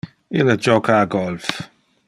[0.39, 1.53] Ille joca a golf.